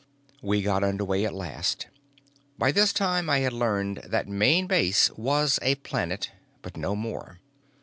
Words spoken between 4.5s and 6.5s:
Base was a planet,